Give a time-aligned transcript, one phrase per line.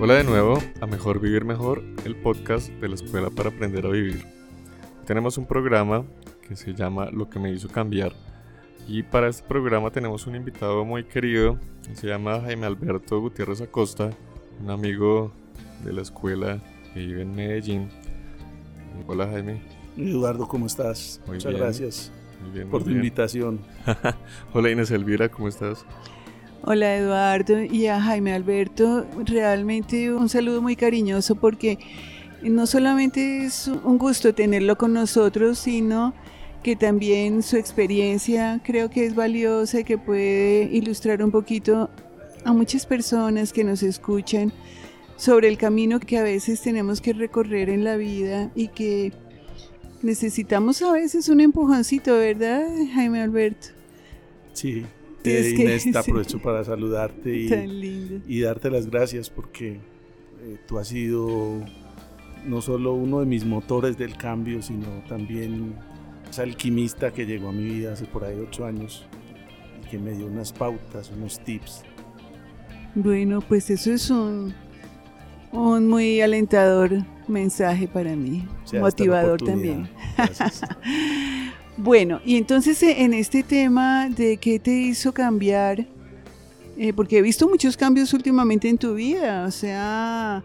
[0.00, 3.90] Hola de nuevo a Mejor Vivir Mejor, el podcast de la Escuela para Aprender a
[3.90, 4.24] Vivir.
[5.06, 6.04] Tenemos un programa
[6.48, 8.12] que se llama Lo que me hizo cambiar.
[8.88, 13.60] Y para este programa tenemos un invitado muy querido, que se llama Jaime Alberto Gutiérrez
[13.60, 14.10] Acosta,
[14.62, 15.32] un amigo
[15.84, 16.60] de la escuela
[16.94, 17.88] que vive en Medellín.
[19.06, 19.62] Hola Jaime.
[19.96, 21.20] Eduardo, ¿cómo estás?
[21.26, 21.62] Muy Muchas bien.
[21.62, 22.12] gracias
[22.42, 22.98] Muy bien, por muy tu bien.
[22.98, 23.60] invitación.
[24.54, 25.84] Hola Inés Elvira, ¿cómo estás?
[26.62, 31.78] Hola Eduardo y a Jaime Alberto, realmente un saludo muy cariñoso porque
[32.42, 36.12] no solamente es un gusto tenerlo con nosotros, sino
[36.62, 41.88] que también su experiencia creo que es valiosa y que puede ilustrar un poquito
[42.44, 44.52] a muchas personas que nos escuchan
[45.16, 49.14] sobre el camino que a veces tenemos que recorrer en la vida y que
[50.02, 53.68] necesitamos a veces un empujoncito, ¿verdad, Jaime Alberto?
[54.52, 54.84] Sí,
[55.24, 55.98] es que- Inés, te sí.
[55.98, 57.30] aprovecho para saludarte
[58.26, 59.80] y, darte las gracias porque
[60.42, 61.62] eh, tú has sido
[62.46, 65.74] no solo uno de mis motores del cambio, sino también
[66.30, 69.04] esa alquimista que llegó a mi vida hace por ahí ocho años
[69.84, 71.82] y que me dio unas pautas, unos tips.
[72.94, 74.54] Bueno, pues eso es un,
[75.52, 76.90] un muy alentador
[77.28, 79.88] mensaje para mí, O sea, esta motivador también.
[80.16, 80.62] Gracias.
[81.82, 85.86] Bueno, y entonces eh, en este tema de qué te hizo cambiar,
[86.76, 90.44] eh, porque he visto muchos cambios últimamente en tu vida, o sea,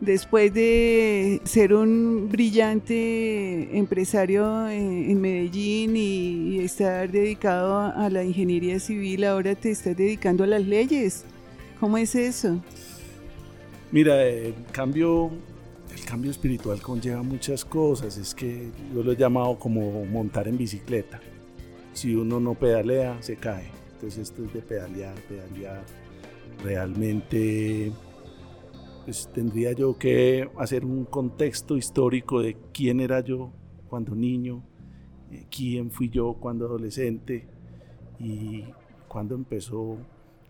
[0.00, 8.22] después de ser un brillante empresario en, en Medellín y, y estar dedicado a, la
[8.22, 11.24] ingeniería civil, ahora te estás dedicando a las leyes.
[11.80, 12.62] ¿Cómo es eso?
[13.90, 15.32] Mira, el cambio,
[16.10, 18.18] cambio espiritual conlleva muchas cosas.
[18.18, 21.20] Es que yo lo he llamado como montar en bicicleta.
[21.92, 23.70] Si uno no pedalea, se cae.
[23.92, 25.84] Entonces esto es de pedalear, pedalear.
[26.64, 27.92] Realmente,
[29.04, 33.52] pues tendría yo que hacer un contexto histórico de quién era yo
[33.88, 34.64] cuando niño,
[35.30, 37.46] eh, quién fui yo cuando adolescente
[38.18, 38.64] y
[39.06, 39.96] cuando empezó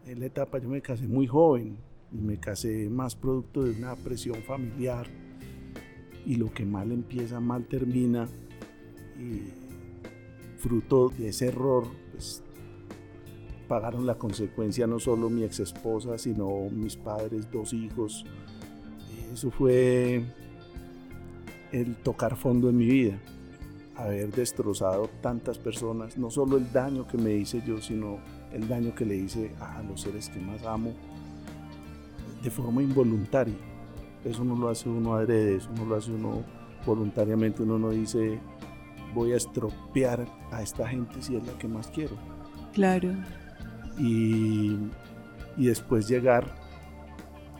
[0.06, 0.58] la etapa.
[0.58, 1.76] Yo me casé muy joven,
[2.12, 5.06] y me casé más producto de una presión familiar
[6.26, 8.28] y lo que mal empieza mal termina
[9.18, 9.42] y
[10.58, 12.42] fruto de ese error pues
[13.68, 18.24] pagaron la consecuencia no solo mi ex esposa sino mis padres dos hijos
[19.32, 20.24] eso fue
[21.72, 23.18] el tocar fondo en mi vida
[23.96, 28.18] haber destrozado tantas personas no solo el daño que me hice yo sino
[28.52, 30.94] el daño que le hice a los seres que más amo
[32.42, 33.69] de forma involuntaria.
[34.24, 36.42] Eso no lo hace uno adrede, eso no lo hace uno
[36.84, 37.62] voluntariamente.
[37.62, 38.38] Uno no dice,
[39.14, 42.16] voy a estropear a esta gente si es la que más quiero.
[42.72, 43.10] Claro.
[43.98, 44.76] Y,
[45.56, 46.54] y después llegar,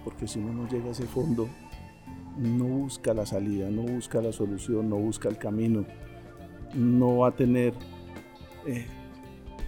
[0.05, 1.49] porque si uno no llega a ese fondo,
[2.37, 5.85] no busca la salida, no busca la solución, no busca el camino,
[6.75, 7.75] no va a tener,
[8.67, 8.87] eh,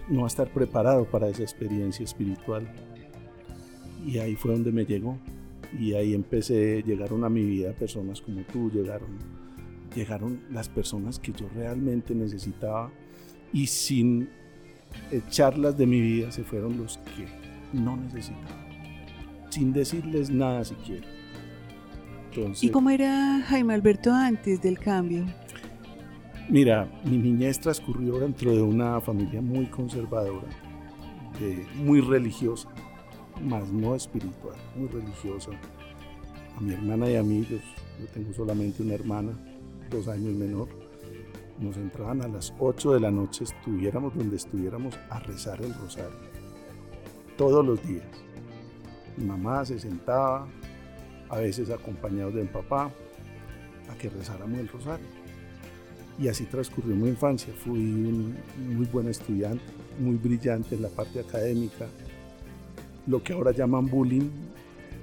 [0.09, 2.67] no va a estar preparado para esa experiencia espiritual.
[4.05, 5.17] Y ahí fue donde me llegó.
[5.79, 9.17] Y ahí empecé, llegaron a mi vida personas como tú, llegaron,
[9.95, 12.91] llegaron las personas que yo realmente necesitaba
[13.51, 14.29] y sin
[15.11, 17.25] echarlas de mi vida se fueron los que
[17.77, 18.63] no necesitaba.
[19.49, 21.07] Sin decirles nada siquiera.
[22.29, 25.25] Entonces, ¿Y cómo era Jaime Alberto antes del cambio?
[26.49, 30.47] Mira, mi niñez transcurrió dentro de una familia muy conservadora,
[31.39, 32.69] de- muy religiosa,
[33.41, 35.51] más no espiritual, muy religiosa.
[36.57, 39.31] A mi hermana y a mí, yo, yo tengo solamente una hermana,
[39.89, 40.67] dos años menor,
[41.59, 46.17] nos entraban a las 8 de la noche, estuviéramos donde estuviéramos, a rezar el rosario,
[47.37, 48.05] todos los días.
[49.17, 50.47] Mi mamá se sentaba,
[51.29, 52.91] a veces acompañados de mi papá,
[53.89, 55.05] a que rezáramos el rosario.
[56.19, 57.53] Y así transcurrió mi infancia.
[57.63, 59.63] Fui un muy buen estudiante,
[59.99, 61.87] muy brillante en la parte académica.
[63.07, 64.29] Lo que ahora llaman bullying,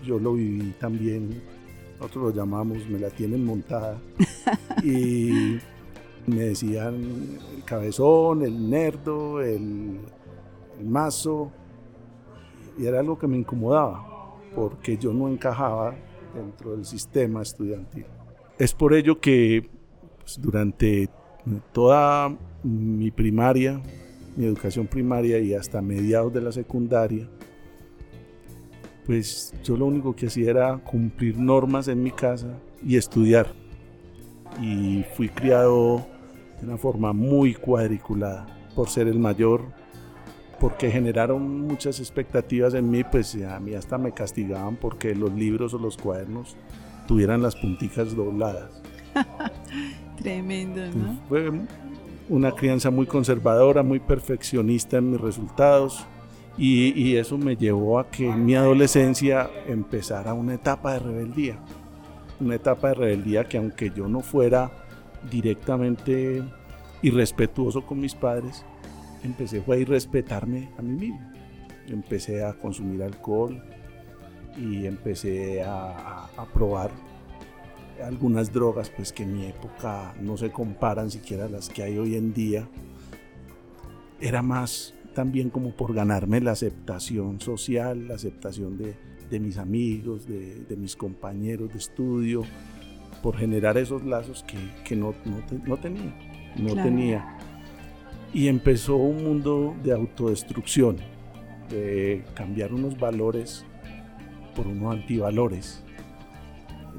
[0.04, 1.42] yo lo viví también.
[1.98, 3.98] Nosotros lo llamamos, me la tienen montada.
[4.82, 5.58] y
[6.26, 10.00] me decían el cabezón, el nerdo, el,
[10.78, 11.50] el mazo.
[12.78, 15.94] Y era algo que me incomodaba, porque yo no encajaba
[16.34, 18.06] dentro del sistema estudiantil.
[18.58, 19.68] Es por ello que
[20.18, 21.08] pues, durante
[21.72, 23.80] toda mi primaria,
[24.36, 27.28] mi educación primaria y hasta mediados de la secundaria,
[29.06, 33.52] pues yo lo único que hacía era cumplir normas en mi casa y estudiar.
[34.60, 36.06] Y fui criado
[36.60, 39.62] de una forma muy cuadriculada por ser el mayor,
[40.58, 45.72] porque generaron muchas expectativas en mí, pues a mí hasta me castigaban porque los libros
[45.74, 46.56] o los cuadernos
[47.06, 48.82] tuvieran las punticas dobladas.
[50.22, 51.18] Tremendo, ¿no?
[51.28, 51.50] Fue
[52.28, 56.06] una crianza muy conservadora, muy perfeccionista en mis resultados
[56.58, 61.58] y, eso me llevó a que en mi adolescencia empezara una etapa de rebeldía.
[62.38, 64.70] Una etapa de rebeldía que aunque yo no fuera
[65.30, 66.42] directamente
[67.02, 68.64] irrespetuoso con mis padres,
[69.22, 71.32] empecé fue a irrespetarme a mí mismo.
[71.86, 73.62] Empecé a consumir alcohol
[74.56, 76.90] y empecé a, a, probar
[78.04, 81.98] algunas drogas pues que en mi época no se comparan siquiera a las que hay
[81.98, 82.68] hoy en día.
[84.20, 88.94] Era más también como por ganarme la aceptación social, la aceptación de,
[89.30, 92.42] de mis amigos, de, de, mis compañeros de estudio,
[93.22, 96.14] por generar esos lazos que, que no, no, te, no, tenía.
[96.56, 96.82] No claro.
[96.82, 97.38] tenía
[98.32, 100.98] y empezó un mundo de autodestrucción,
[101.68, 103.64] de cambiar unos valores
[104.54, 105.82] por unos antivalores,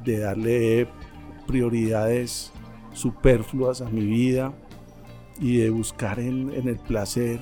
[0.04, 0.88] de darle
[1.48, 2.52] prioridades
[2.94, 4.54] superfluas a mi vida
[5.40, 7.40] y de buscar en, en el placer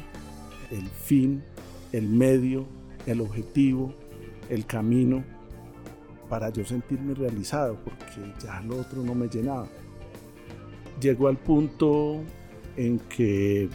[0.71, 1.43] el fin,
[1.91, 2.65] el medio,
[3.05, 3.93] el objetivo,
[4.49, 5.23] el camino
[6.29, 9.67] para yo sentirme realizado, porque ya lo otro no me llenaba.
[11.01, 12.21] Llegó al punto
[12.77, 13.69] en que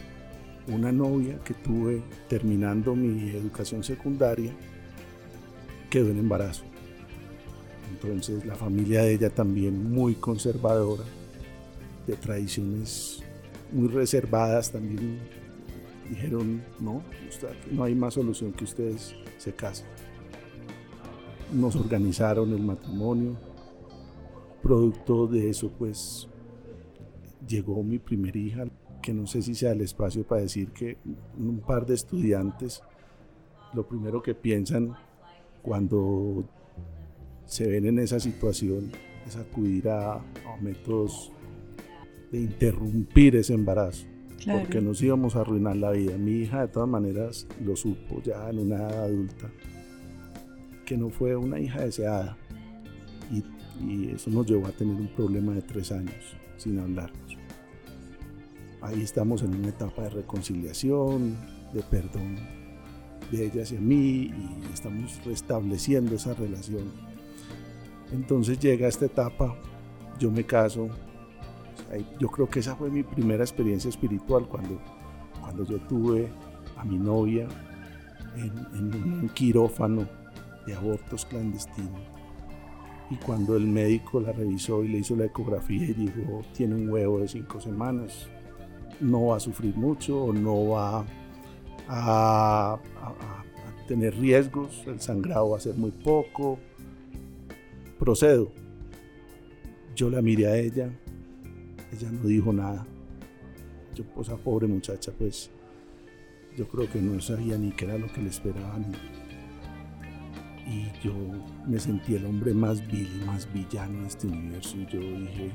[0.67, 4.51] una novia que tuve terminando mi educación secundaria
[5.89, 6.63] quedó en embarazo.
[7.91, 11.03] Entonces la familia de ella también muy conservadora,
[12.07, 13.23] de tradiciones
[13.71, 15.19] muy reservadas, también
[16.09, 17.01] dijeron, no,
[17.71, 19.87] no hay más solución que ustedes se casen.
[21.53, 23.37] Nos organizaron el matrimonio,
[24.61, 26.27] producto de eso pues
[27.47, 28.65] llegó mi primera hija,
[29.01, 30.97] que no sé si sea el espacio para decir que
[31.37, 32.81] un par de estudiantes
[33.73, 34.95] lo primero que piensan
[35.61, 36.45] cuando
[37.45, 38.91] se ven en esa situación
[39.27, 41.31] es acudir a, a métodos
[42.31, 44.07] de interrumpir ese embarazo.
[44.43, 44.61] Claro.
[44.61, 46.17] Porque nos íbamos a arruinar la vida.
[46.17, 49.49] Mi hija de todas maneras lo supo ya en una edad adulta,
[50.85, 52.37] que no fue una hija deseada.
[53.31, 53.43] Y,
[53.83, 57.37] y eso nos llevó a tener un problema de tres años sin hablarnos.
[58.81, 61.35] Ahí estamos en una etapa de reconciliación,
[61.73, 62.37] de perdón
[63.31, 66.91] de ella hacia mí y estamos restableciendo esa relación.
[68.11, 69.55] Entonces llega esta etapa,
[70.19, 70.89] yo me caso,
[72.19, 74.79] yo creo que esa fue mi primera experiencia espiritual cuando,
[75.41, 76.29] cuando yo tuve
[76.77, 77.47] a mi novia
[78.35, 80.07] en, un quirófano
[80.65, 82.01] de abortos clandestinos.
[83.09, 86.89] Y cuando el médico la revisó y le hizo la ecografía y dijo, tiene un
[86.89, 88.27] huevo de cinco semanas,
[88.99, 91.05] no va a sufrir mucho no va
[91.87, 92.79] a,
[93.87, 96.57] tener riesgos, el sangrado va a ser muy poco.
[97.99, 98.51] Procedo.
[99.95, 100.89] Yo la miré a ella,
[101.95, 102.85] ella no dijo nada.
[103.93, 105.51] Yo, pues, esa pobre muchacha, pues,
[106.57, 108.91] yo creo que no sabía ni qué era lo que le esperaban.
[110.67, 111.13] Y yo
[111.67, 114.77] me sentí el hombre más vil y más villano de este universo.
[114.77, 115.51] Y yo dije,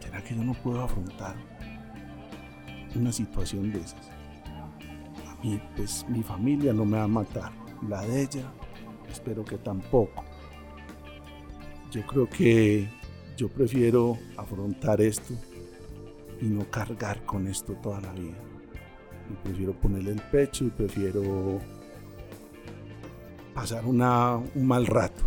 [0.00, 1.36] ¿será que yo no puedo afrontar
[2.96, 4.10] una situación de esas.
[5.28, 7.52] A mí, pues mi familia no me va a matar,
[7.88, 8.52] la de ella,
[9.10, 10.24] espero que tampoco.
[11.90, 12.88] Yo creo que
[13.36, 15.34] yo prefiero afrontar esto
[16.40, 18.36] y no cargar con esto toda la vida.
[19.30, 21.60] Y prefiero ponerle el pecho y prefiero
[23.54, 25.22] pasar una, un mal rato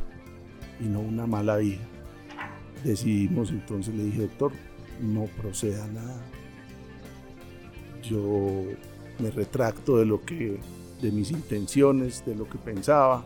[0.80, 1.88] y no una mala vida.
[2.84, 4.52] Decidimos entonces, le dije, doctor,
[5.02, 6.22] no proceda nada,
[8.04, 8.64] yo
[9.20, 10.60] me retracto de lo que
[11.02, 13.26] de mis intenciones, de lo que pensaba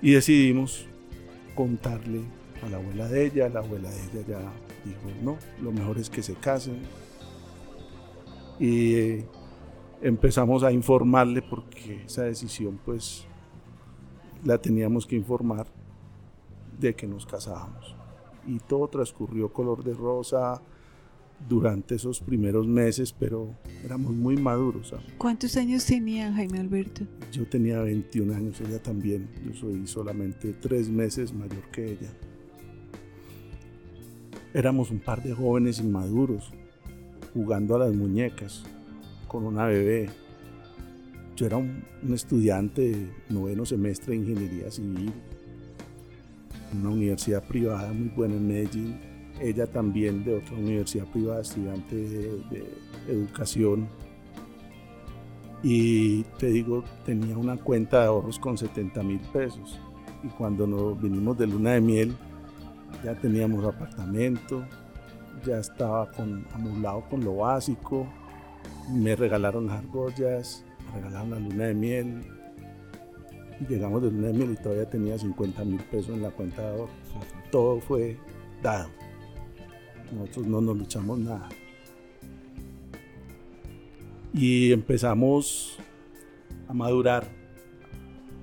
[0.00, 0.86] y decidimos
[1.54, 2.20] contarle
[2.62, 4.38] a la abuela de ella, la abuela de ella ya
[4.84, 6.82] dijo, "No, lo mejor es que se casen."
[8.58, 9.26] Y eh,
[10.00, 13.26] empezamos a informarle porque esa decisión pues
[14.44, 15.66] la teníamos que informar
[16.78, 17.94] de que nos casábamos.
[18.46, 20.62] Y todo transcurrió color de rosa,
[21.48, 24.88] durante esos primeros meses, pero éramos muy maduros.
[24.88, 25.04] ¿sabes?
[25.18, 27.06] ¿Cuántos años tenía Jaime Alberto?
[27.32, 29.28] Yo tenía 21 años, ella también.
[29.44, 32.12] Yo soy solamente tres meses mayor que ella.
[34.56, 36.50] Éramos un par de jóvenes inmaduros,
[37.34, 38.64] jugando a las muñecas,
[39.28, 40.08] con una bebé.
[41.36, 41.84] Yo era un,
[42.14, 45.12] estudiante de noveno semestre de ingeniería civil,
[46.72, 48.98] en una universidad privada muy buena en Medellín
[49.42, 52.64] ella también de otra universidad privada, estudiante de
[53.08, 53.86] educación.
[55.62, 59.78] Y te digo, tenía una cuenta de ahorros con 70 mil pesos.
[60.24, 62.16] Y cuando nos vinimos de luna de miel,
[63.04, 64.64] ya teníamos apartamento,
[65.44, 68.06] ya estaba con, amueblado con lo básico,
[68.90, 72.22] me regalaron las argollas, me regalaron la luna de miel.
[73.60, 76.62] Y llegamos de luna de miel y todavía tenía 50 mil pesos en la cuenta
[76.62, 76.90] de ahorros.
[77.50, 78.18] Todo fue
[78.62, 78.90] dado.
[80.12, 81.48] Nosotros no nos luchamos nada.
[84.32, 85.78] Y empezamos
[86.68, 87.26] a madurar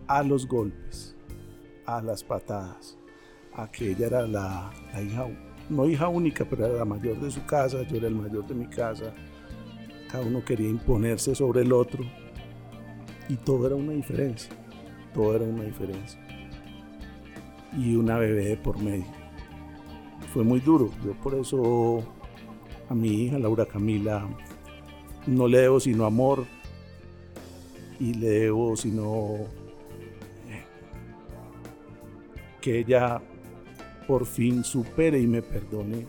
[0.08, 1.16] a los golpes,
[1.86, 2.98] a las patadas,
[3.56, 4.72] a que ella era la,
[5.04, 5.28] hija,
[5.70, 8.56] no hija única, pero era la mayor de su casa, yo era el mayor de
[8.56, 9.14] mi casa.
[10.12, 12.04] Cada uno quería imponerse sobre el otro
[13.30, 14.52] y todo era una diferencia,
[15.14, 16.20] todo era una diferencia.
[17.76, 19.06] Y una bebé de por medio.
[20.32, 22.04] Fue muy duro, yo por eso
[22.90, 24.28] a mi hija Laura Camila
[25.26, 26.46] no le debo sino amor
[28.00, 29.36] y le debo sino
[30.50, 30.64] eh,
[32.62, 33.22] que ella
[34.08, 36.08] por fin supere y me perdone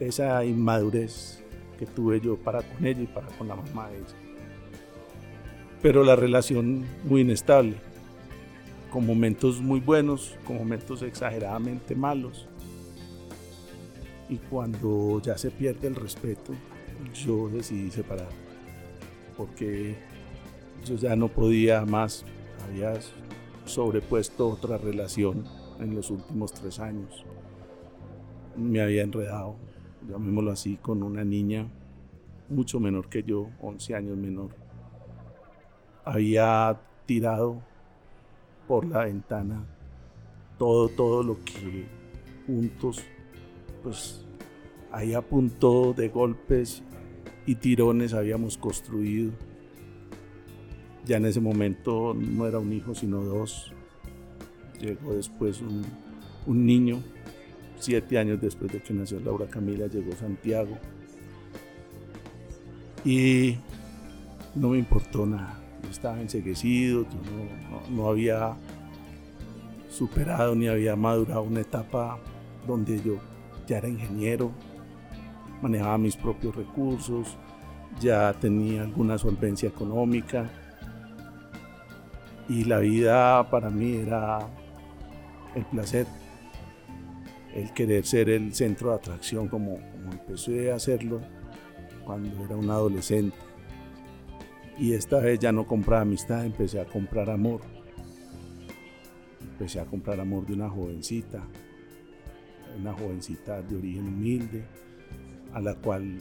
[0.00, 1.42] esa inmadurez
[1.78, 4.16] que tuve yo para con ella y para con la mamá de ella.
[5.80, 7.76] Pero la relación muy inestable,
[8.90, 12.46] con momentos muy buenos, con momentos exageradamente malos.
[14.28, 16.52] Y cuando ya se pierde el respeto,
[17.14, 18.28] yo decidí separar,
[19.36, 19.96] porque
[20.86, 22.24] yo ya no podía más,
[22.64, 22.94] había
[23.64, 25.44] sobrepuesto otra relación
[25.80, 27.24] en los últimos tres años.
[28.56, 29.56] Me había enredado,
[30.08, 31.66] llamémoslo así, con una niña
[32.48, 34.50] mucho menor que yo, 11 años menor.
[36.04, 37.62] Había tirado
[38.68, 39.64] por la ventana
[40.58, 41.86] todo, todo lo que
[42.46, 43.02] juntos,
[43.82, 44.24] pues
[44.90, 46.82] ahí a punto de golpes
[47.46, 49.32] y tirones habíamos construido.
[51.04, 53.72] Ya en ese momento no era un hijo, sino dos.
[54.82, 55.82] Llegó después un,
[56.46, 57.00] un niño,
[57.78, 60.76] siete años después de que nació Laura Camila, llegó Santiago.
[63.04, 63.56] Y
[64.54, 65.58] no me importó nada.
[65.90, 68.56] Estaba enseguecido, yo no, no había
[69.88, 72.18] superado ni había madurado una etapa
[72.66, 73.18] donde yo
[73.66, 74.50] ya era ingeniero,
[75.60, 77.36] manejaba mis propios recursos,
[78.00, 80.50] ya tenía alguna solvencia económica
[82.48, 84.40] y la vida para mí era
[85.54, 86.06] el placer,
[87.54, 91.20] el querer ser el centro de atracción como, como empecé a hacerlo
[92.04, 93.36] cuando era un adolescente.
[94.78, 97.60] Y esta vez ya no compraba amistad, empecé a comprar amor.
[99.40, 101.46] Empecé a comprar amor de una jovencita,
[102.78, 104.64] una jovencita de origen humilde,
[105.52, 106.18] a la cual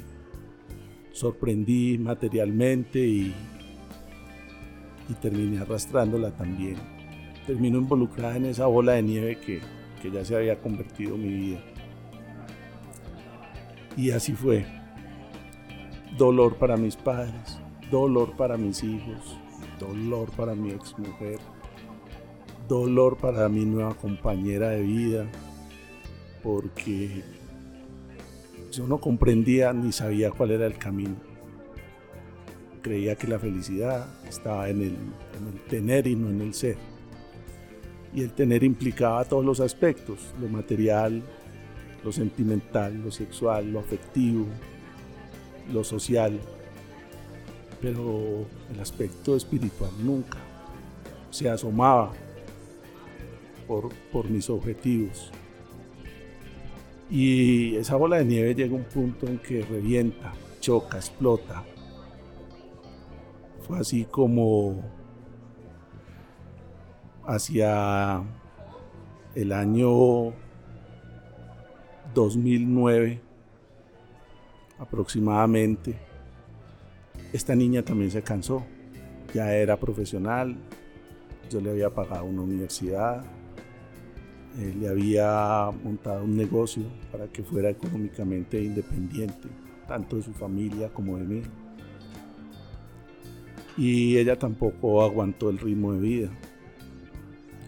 [1.12, 3.34] sorprendí materialmente y,
[5.10, 7.01] y terminé arrastrándola también.
[7.46, 9.62] Terminó involucrada en esa bola de nieve que,
[10.02, 11.64] que ya se había convertido mi vida.
[13.98, 14.66] Y así fue.
[16.18, 19.38] Dolor para mis padres, dolor para mis hijos,
[19.80, 21.40] dolor para mi exmujer,
[22.68, 25.32] dolor para mi nueva compañera de vida,
[26.44, 27.24] porque
[28.72, 31.16] yo no comprendía ni sabía cuál era el camino.
[32.82, 34.98] Creía que la felicidad estaba en el,
[35.70, 36.78] tener y no en el ser.
[38.14, 41.22] Y el tener implicaba todos los aspectos, lo material,
[42.04, 44.46] lo sentimental, lo sexual, lo afectivo,
[45.72, 46.40] lo social,
[47.82, 50.38] pero el aspecto espiritual nunca
[51.30, 52.12] se asomaba
[53.68, 55.32] por, por mis objetivos.
[57.10, 61.64] Y esa bola de nieve llega a un punto en que revienta, choca, explota.
[63.68, 64.82] Fue así como
[67.32, 68.22] hacia
[69.36, 70.34] el año
[72.14, 73.22] 2009
[74.78, 75.96] aproximadamente,
[77.32, 78.66] esta niña también se cansó.
[79.34, 80.58] Ya era profesional,
[81.50, 83.24] yo le había pagado una universidad,
[84.60, 86.84] eh, le había montado un negocio
[87.14, 89.48] para que fuera económicamente independiente,
[89.88, 91.42] tanto de su familia como de mí.
[93.78, 96.32] Y ella tampoco aguantó el ritmo de vida.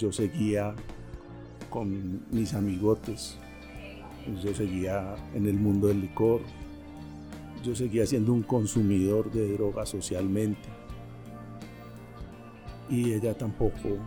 [0.03, 0.75] Yo seguía
[1.69, 3.37] con mis amigotes,
[4.43, 6.41] yo seguía en el mundo del licor,
[7.63, 10.67] yo seguía siendo un consumidor de drogas socialmente.
[12.89, 13.97] Y ella tampoco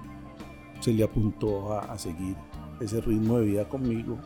[0.81, 2.37] se le apuntó a, a seguir
[2.79, 4.19] ese ritmo de vida conmigo.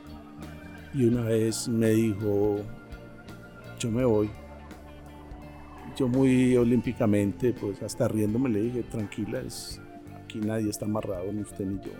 [0.92, 2.56] Y una vez me dijo,
[3.78, 4.28] yo me voy.
[5.96, 9.80] yo muy olímpicamente, pues hasta riéndome le dije, tranquila, es,
[10.30, 11.92] aquí nadie está amarrado, ni usted ni yo.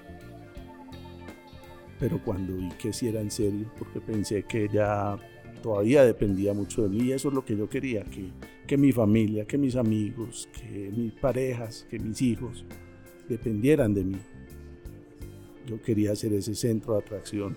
[1.99, 5.17] Pero cuando vi que sí era en serio, porque pensé que ella
[5.63, 8.31] todavía dependía mucho de mí, y eso es lo que yo quería, que,
[8.67, 12.65] que mi familia, que mis amigos, que mis parejas, que mis hijos
[13.29, 14.19] dependieran de mí.
[15.67, 17.57] Yo quería ser ese centro de atracción.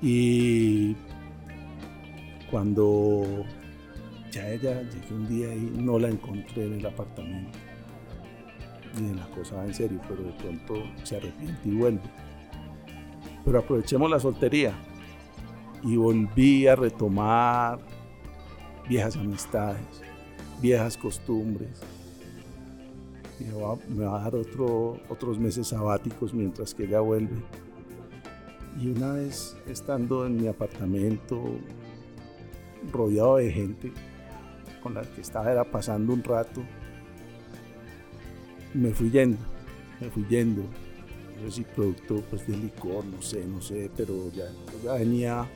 [0.00, 0.94] Y
[2.50, 3.44] cuando
[4.30, 7.58] ya ella llegué un día y no la encontré en el apartamento.
[9.00, 12.02] Ni en la cosa en serio, pero de pronto se arrepiente y vuelve.
[13.44, 14.72] Pero aprovechemos la soltería.
[15.82, 17.78] Y volví a retomar
[18.88, 20.02] viejas amistades,
[20.62, 21.80] viejas costumbres.
[23.40, 27.36] Me va, me va a dar otro, otros meses sabáticos mientras que ella vuelve.
[28.80, 31.42] Y una vez estando en mi apartamento,
[32.92, 33.92] rodeado de gente
[34.82, 36.62] con la que estaba era pasando un rato,
[38.74, 39.38] me fui yendo,
[40.00, 40.62] me fui yendo.
[40.62, 44.44] No sé si producto pues, de licor, no sé, no sé, pero ya,
[44.82, 45.48] ya venía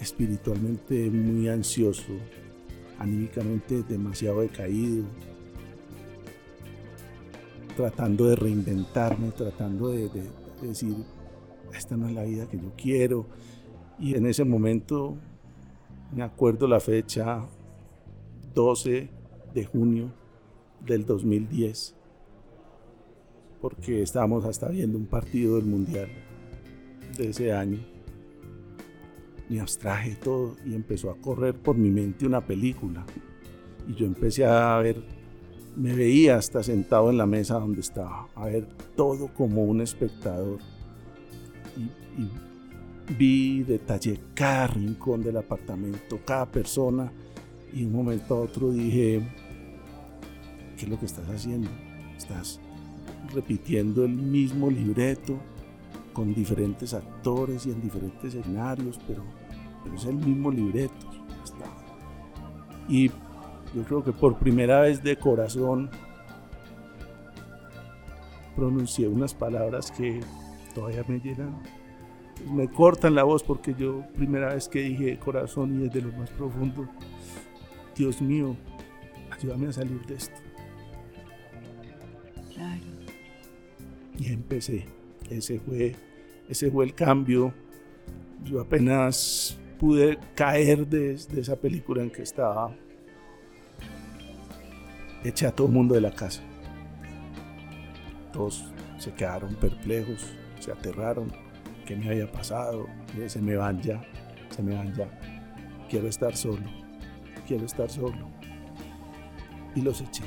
[0.00, 2.12] espiritualmente muy ansioso,
[2.98, 5.04] anímicamente demasiado decaído,
[7.76, 10.22] tratando de reinventarme, tratando de, de,
[10.60, 10.94] de decir,
[11.74, 13.26] esta no es la vida que yo quiero.
[13.98, 15.16] Y en ese momento
[16.14, 17.46] me acuerdo la fecha
[18.54, 19.08] 12
[19.54, 20.25] de junio
[20.86, 21.94] del 2010,
[23.60, 26.08] porque estábamos hasta viendo un partido del Mundial
[27.16, 27.78] de ese año.
[29.48, 33.04] Me abstraje todo y empezó a correr por mi mente una película.
[33.88, 35.02] Y yo empecé a ver,
[35.76, 38.66] me veía hasta sentado en la mesa donde estaba, a ver
[38.96, 40.58] todo como un espectador.
[41.76, 42.28] Y,
[43.16, 47.12] vi, detallé cada rincón del apartamento, cada persona,
[47.72, 49.22] y un momento a otro dije,
[50.76, 51.68] ¿qué es lo que estás haciendo?
[52.16, 52.60] Estás
[53.32, 55.38] repitiendo el mismo libreto
[56.12, 59.22] con diferentes actores y en diferentes escenarios, pero,
[59.94, 60.94] es el mismo libreto.
[62.88, 65.90] Y yo creo que por primera vez de corazón
[68.54, 70.20] pronuncié unas palabras que
[70.74, 71.60] todavía me llegan
[72.50, 76.30] me cortan la voz porque yo primera vez que dije corazón y desde lo más
[76.30, 76.88] profundo,
[77.94, 78.56] Dios mío,
[79.30, 80.45] ayúdame a salir de esto.
[84.18, 84.86] Y empecé.
[85.30, 85.94] Ese fue,
[86.48, 87.52] ese fue el cambio.
[88.44, 92.74] Yo apenas pude caer de, de esa película en que estaba.
[95.24, 96.42] Eché a todo el mundo de la casa.
[98.32, 101.32] Todos se quedaron perplejos, se aterraron
[101.86, 102.86] qué me había pasado,
[103.26, 104.02] se me van ya,
[104.50, 105.08] se me van ya.
[105.88, 106.66] Quiero estar solo,
[107.46, 108.28] quiero estar solo.
[109.74, 110.24] Y los eché.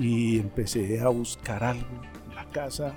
[0.00, 1.86] Y empecé a buscar algo
[2.26, 2.94] en la casa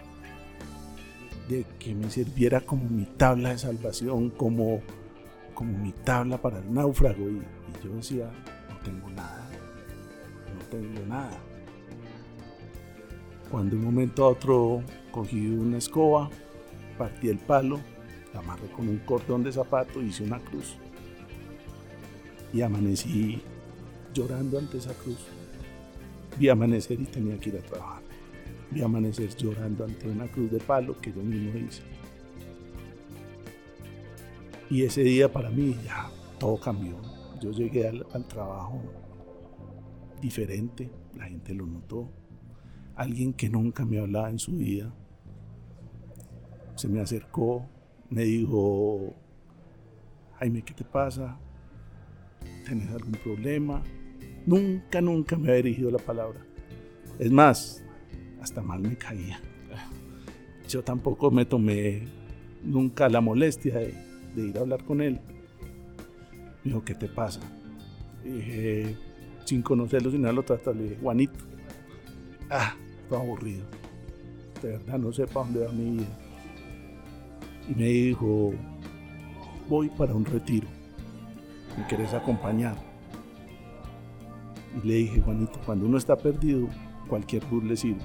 [1.50, 4.82] de que me sirviera como mi tabla de salvación, como,
[5.54, 7.30] como mi tabla para el náufrago.
[7.30, 8.32] Y, y yo decía,
[8.70, 9.50] no tengo nada,
[10.56, 11.38] no tengo nada.
[13.52, 16.30] Cuando de un momento a otro cogí una escoba,
[16.98, 17.82] partí el palo,
[18.34, 20.78] la amarré con un cordón de zapato, hice una cruz.
[22.54, 23.42] Y amanecí
[24.14, 25.28] llorando ante esa cruz.
[26.38, 28.02] Vi amanecer y tenía que ir a trabajar.
[28.72, 31.84] Vi amanecer llorando ante una cruz de palo que yo mismo hice.
[34.70, 36.96] Y ese día para mí ya todo cambió.
[37.40, 38.82] Yo llegué al, trabajo
[40.20, 42.10] diferente, la gente lo notó.
[42.96, 44.94] Alguien que nunca me hablaba en su vida
[46.76, 47.66] se me acercó,
[48.10, 49.14] me dijo,
[50.40, 51.38] Jaime, ¿qué te pasa?
[52.66, 53.84] ¿Tienes algún problema?
[54.46, 56.40] Nunca, nunca me había dirigido la palabra.
[57.20, 57.84] Es más,
[58.42, 59.40] hasta mal me caía.
[60.68, 62.08] Yo tampoco me tomé
[62.64, 63.94] nunca la molestia de,
[64.36, 65.20] ir a hablar con él.
[66.64, 67.42] Me dijo, ¿qué te pasa?
[68.24, 68.96] dije,
[69.44, 71.40] sin conocerlo, sin nada, lo trato, le dije, Juanito.
[72.50, 73.66] Ah, estoy aburrido.
[74.62, 76.24] De verdad no sé para dónde va mi vida
[77.70, 78.54] y me dijo,
[79.70, 80.68] voy para un retiro,
[81.78, 82.76] ¿me quieres acompañar?
[84.76, 86.68] Y le dije, Juanito, cuando uno está perdido,
[87.08, 88.02] cualquier bus le sirve.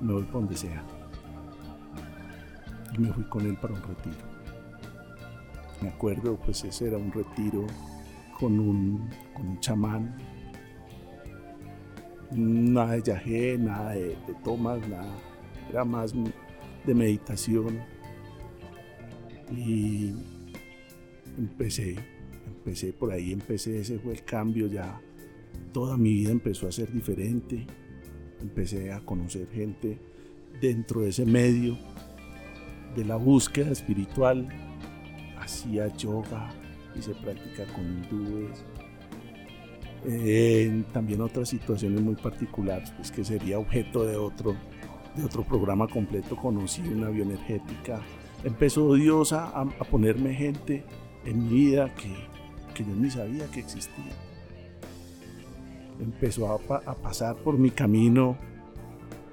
[0.00, 0.84] Me voy para donde sea.
[2.94, 4.16] Y me fui con él para un retiro.
[5.80, 7.66] Me acuerdo, pues ese era un retiro
[8.38, 10.16] con un, con un chamán.
[12.32, 15.12] Nada de yajé, nada de, de tomas, nada.
[15.70, 16.12] Era más
[16.86, 17.80] de meditación
[19.50, 20.14] y
[21.38, 21.96] empecé
[22.60, 25.00] empecé por ahí, empecé, ese fue el cambio ya.
[25.72, 27.66] Toda mi vida empezó a ser diferente.
[28.40, 29.98] Empecé a conocer gente
[30.60, 31.78] dentro de ese medio
[32.94, 34.48] de la búsqueda espiritual.
[35.38, 36.50] Hacía yoga,
[36.94, 38.64] hice práctica con hindúes.
[40.06, 44.54] Eh, también otras situaciones muy particulares, pues que sería objeto de otro,
[45.16, 46.36] de otro programa completo.
[46.36, 48.00] Conocí una bioenergética.
[48.44, 50.84] Empezó Dios a, a ponerme gente
[51.24, 52.14] en mi vida que,
[52.70, 54.12] que yo ni sabía que existía.
[56.00, 58.36] Empezó a, pasar por mi camino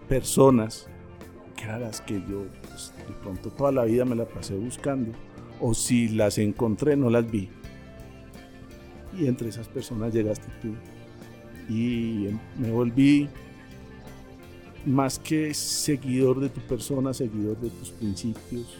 [0.10, 0.88] personas
[1.56, 5.12] que eran las que yo pues, de pronto toda la vida me las pasé buscando.
[5.60, 7.50] O si las encontré, no las vi.
[9.18, 10.74] Y entre esas personas llegaste tú.
[11.74, 13.28] Y me volví
[14.86, 18.78] más que seguidor de tu persona, seguidor de tus principios,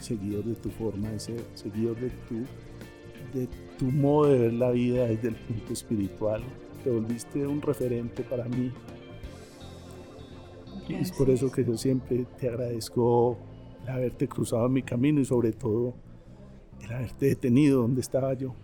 [0.00, 2.44] seguidor de tu forma de ser, seguidor de tu,
[3.34, 6.42] de tu modo de ver la vida desde el punto espiritual.
[6.82, 8.72] Te volviste un referente para mí.
[10.88, 13.36] Y es por eso que yo siempre te agradezco
[13.82, 15.94] el haberte cruzado en mi camino y sobre todo
[16.82, 18.54] el haberte detenido donde estaba yo.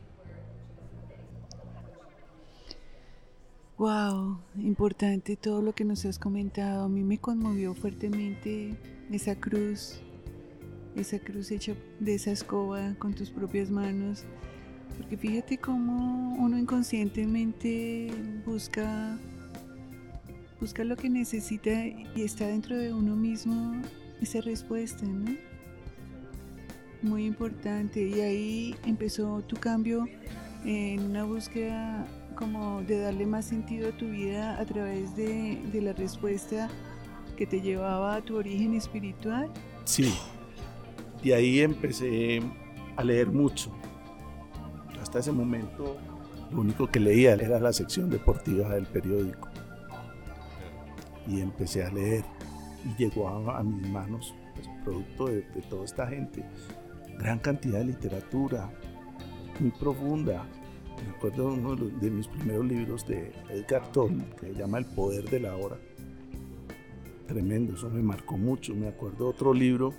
[3.79, 6.85] Wow, importante todo lo que nos has comentado.
[6.85, 8.77] A mí me conmovió fuertemente
[9.11, 10.03] esa cruz
[10.97, 14.25] esa cruz hecha de esa escoba con tus propias manos.
[15.01, 18.11] Porque fíjate cómo uno inconscientemente
[18.45, 19.19] busca,
[20.61, 23.81] busca lo que necesita y está dentro de uno mismo
[24.21, 25.35] esa respuesta, ¿no?
[27.01, 28.07] Muy importante.
[28.07, 30.07] Y ahí empezó tu cambio
[30.67, 35.95] en una búsqueda como de darle más sentido a tu vida a través de, la
[35.95, 36.69] respuesta
[37.39, 39.51] que te llevaba a tu origen espiritual.
[39.85, 40.13] Sí,
[41.25, 42.43] de ahí empecé
[42.97, 43.73] a leer mucho.
[45.11, 45.97] Hasta ese momento
[46.53, 49.49] lo único que leía era la sección deportiva del periódico.
[51.27, 52.23] Y empecé a leer
[52.85, 56.45] y llegó a, mis manos, pues, producto de, toda esta gente,
[57.19, 58.71] gran cantidad de literatura,
[59.59, 60.47] muy profunda.
[61.05, 64.85] Me acuerdo de uno de, mis primeros libros de Edgar Tolle, que se llama El
[64.85, 65.77] Poder de la Hora.
[67.27, 68.77] Tremendo, eso me marcó mucho.
[68.77, 69.93] Me acuerdo otro libro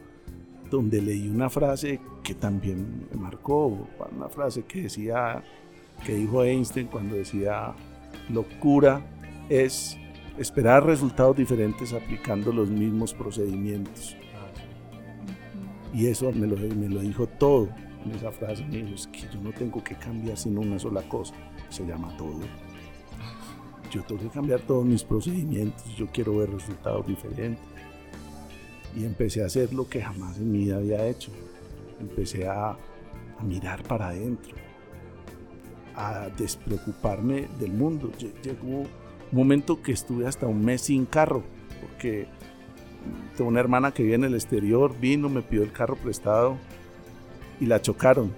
[0.69, 1.99] donde leí una frase
[2.31, 5.43] que también me marcó, una frase que decía,
[6.05, 7.73] que dijo Einstein cuando decía,
[8.29, 9.01] locura
[9.49, 9.97] es
[10.37, 14.15] esperar resultados diferentes aplicando los mismos procedimientos.
[15.93, 17.67] Y eso me lo, me lo dijo todo
[18.05, 18.63] en esa frase.
[18.63, 21.33] Me dijo, es que yo no tengo que cambiar sino una sola cosa.
[21.67, 22.39] Se llama todo.
[23.91, 25.83] Yo tengo que cambiar todos mis procedimientos.
[25.97, 27.59] Yo quiero ver resultados diferentes
[28.95, 31.29] y empecé a hacer lo que jamás en mi vida había hecho.
[32.01, 32.77] Empecé a,
[33.41, 34.55] mirar para adentro,
[35.95, 38.11] a despreocuparme del mundo.
[38.43, 38.87] Llegó un
[39.31, 41.41] momento que estuve hasta un mes sin carro,
[41.81, 42.27] porque
[43.35, 46.57] tengo una hermana que vive en el exterior, vino, me pidió el carro prestado
[47.59, 48.31] y la chocaron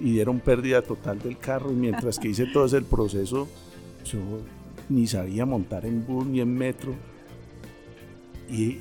[0.00, 3.46] y dieron pérdida total del carro y mientras que hice todo ese proceso
[4.04, 4.18] yo
[4.88, 6.94] ni sabía montar en bus ni en metro
[8.48, 8.78] y,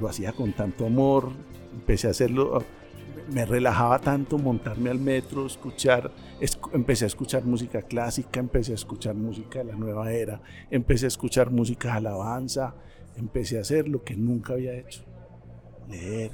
[0.00, 1.30] lo, hacía con tanto amor,
[1.74, 2.64] empecé a hacerlo,
[3.30, 6.10] me relajaba tanto montarme al metro, escuchar,
[6.72, 11.08] empecé a escuchar música clásica, empecé a escuchar música de la nueva era, empecé a
[11.08, 12.74] escuchar música de alabanza,
[13.16, 15.02] empecé a hacer lo que nunca había hecho,
[15.88, 16.32] leer,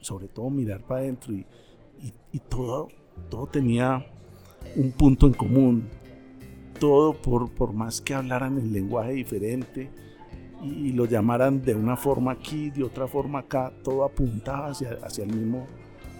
[0.00, 1.46] sobre todo mirar para adentro y,
[2.32, 2.88] y, todo,
[3.28, 4.06] todo tenía
[4.76, 5.88] un punto en común,
[6.78, 9.90] todo por, por más que hablaran el lenguaje diferente,
[10.62, 15.24] y lo llamaran de una forma aquí, de otra forma acá, todo apuntaba hacia, hacia,
[15.24, 15.66] el, mismo,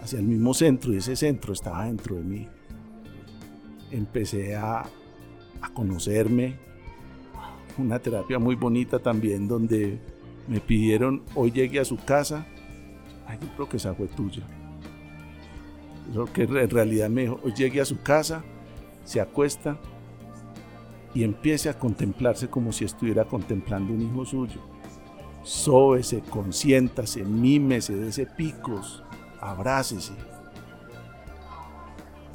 [0.03, 2.49] hacia el mismo centro y ese centro estaba dentro de mí.
[3.91, 4.89] Empecé a,
[5.75, 6.57] conocerme,
[7.79, 9.99] una terapia muy bonita también donde
[10.49, 12.47] me pidieron, hoy llegué a su casa,
[13.27, 14.43] ay, yo creo que esa fue tuya.
[16.13, 18.43] Creo que en realidad me dijo, hoy llegué a su casa,
[19.05, 19.79] se acuesta,
[21.15, 24.61] y empiece a contemplarse como si estuviera contemplando un hijo suyo.
[25.43, 29.03] Sóbese, consiéntase, mímese, dese picos,
[29.41, 30.13] abrácese.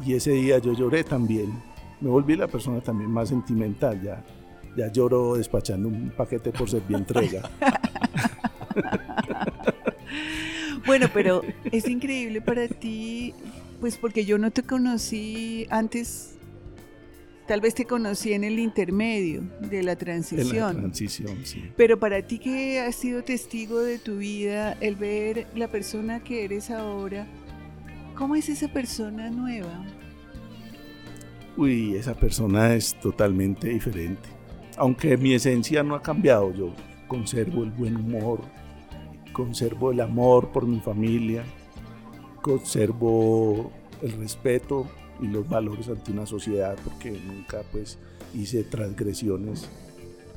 [0.06, 1.62] Y ese día yo lloré también.
[2.02, 4.02] Me volví la persona también más sentimental.
[4.02, 4.24] Ya,
[4.76, 7.50] ya lloro despachando un paquete por ser bien entrega.
[10.86, 13.34] bueno, pero es increíble para ti,
[13.80, 16.33] pues porque yo no te conocí antes
[17.48, 20.78] Tal vez te conocí en el intermedio de la transición.
[20.78, 21.64] transición, sí.
[21.76, 26.46] Pero para ti que has sido testigo de tu vida, el ver la persona que
[26.46, 27.28] eres ahora,
[28.16, 29.84] ¿cómo es esa persona nueva?
[31.58, 34.30] uy, esa persona es totalmente diferente.
[34.78, 36.74] Aunque mi esencia no ha cambiado, yo
[37.08, 38.42] conservo el buen humor,
[39.32, 41.44] conservo el amor por mi familia,
[42.42, 44.88] conservo el respeto
[45.22, 47.98] y los valores ante una sociedad porque nunca pues
[48.34, 49.70] hice transgresiones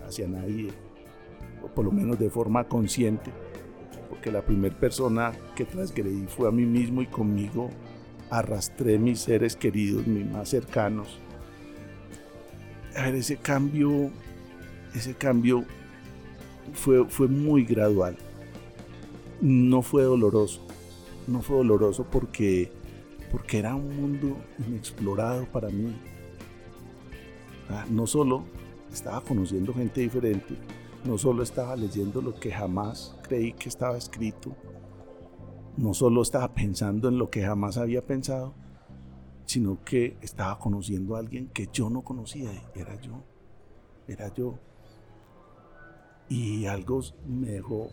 [0.06, 0.68] hacia nadie,
[1.62, 3.30] o por lo menos de forma consciente,
[4.08, 7.70] porque la primera persona que transgredí fue a mí mismo y conmigo
[8.30, 11.18] arrastré mis seres queridos, mis más cercanos.
[12.94, 14.10] Ese cambio,
[14.94, 15.64] ese cambio
[16.72, 18.16] fue, fue muy gradual.
[19.40, 20.62] No fue doloroso,
[21.26, 22.72] no fue doloroso porque,
[23.37, 25.94] porque era un mundo inexplorado para mí.
[27.68, 28.44] Ah, no solo
[28.90, 30.57] estaba conociendo gente diferente,
[31.05, 34.57] no solo estaba leyendo lo que jamás creí que estaba escrito,
[35.77, 38.55] no solo estaba pensando en lo que jamás había pensado,
[39.44, 43.22] sino que estaba conociendo a alguien que yo no conocía, era yo,
[44.09, 44.59] era yo.
[46.31, 47.90] Y algo me dejó,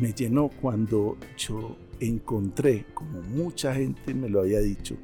[0.00, 1.76] me llenó cuando yo
[2.08, 4.96] encontré, como mucha gente me lo había dicho,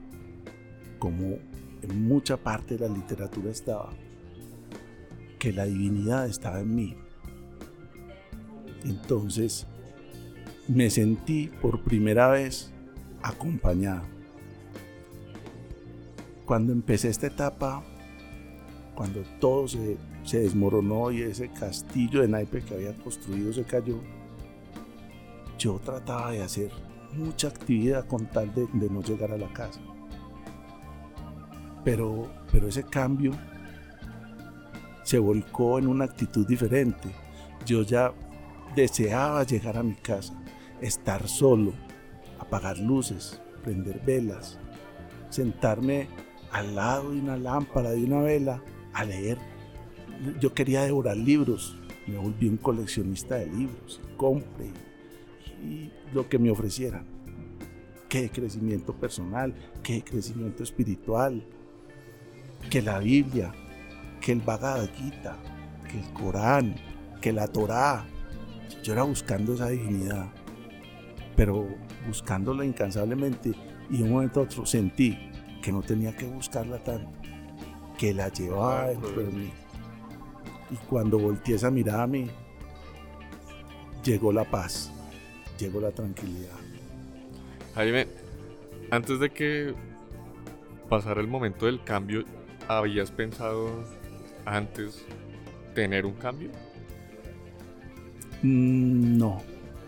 [0.98, 1.38] como
[1.82, 3.90] en mucha parte de la literatura estaba,
[5.38, 6.96] que la divinidad estaba en mí.
[8.84, 9.66] Entonces
[10.66, 12.72] me sentí por primera vez
[13.22, 14.02] acompañado.
[16.44, 17.84] Cuando empecé esta etapa,
[18.94, 24.00] cuando todo se, desmoronó y ese castillo de naipe que había construido se cayó,
[25.58, 29.80] yo trataba de hacer mucha actividad con tal de, no llegar a la casa.
[31.84, 33.32] Pero, pero ese cambio
[35.02, 37.08] se volcó en una actitud diferente.
[37.64, 38.12] Yo ya
[38.74, 40.34] deseaba llegar a mi casa,
[40.80, 41.72] estar solo,
[42.38, 44.58] apagar luces, prender velas,
[45.30, 46.08] sentarme
[46.52, 49.38] al lado de una lámpara, de una vela, a leer.
[50.40, 54.87] Yo quería devorar libros, me volví un coleccionista de libros, compré
[55.62, 57.06] y lo que me ofrecieran.
[58.08, 61.44] Qué crecimiento personal, qué crecimiento espiritual,
[62.70, 63.52] que la Biblia,
[64.20, 65.36] que el Bhagavad Gita,
[65.90, 66.74] que el Corán,
[67.20, 68.06] que la Torá.
[68.82, 70.28] Yo era buscando esa divinidad,
[71.36, 71.66] pero
[72.06, 73.52] buscándola incansablemente
[73.90, 75.18] y de un momento a otro sentí
[75.62, 77.10] que no tenía que buscarla tanto,
[77.98, 79.50] que la llevaba dentro de mí.
[80.70, 82.28] Y cuando volteé esa mirada a mí,
[84.04, 84.92] llegó la paz,
[85.58, 86.56] llegó la tranquilidad.
[87.74, 88.06] Jaime,
[88.90, 89.74] antes de que
[90.88, 92.24] pasara el momento del cambio,
[92.66, 93.84] ¿habías pensado
[94.44, 95.04] antes
[95.74, 96.50] tener un cambio?
[98.42, 99.42] Mm, no,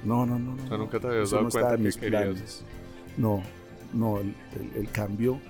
[0.05, 0.55] no, no, no.
[0.55, 2.65] O sea, nunca te habías dado cuenta que querías.
[3.17, 3.43] No,
[3.93, 5.41] no, el, cambio,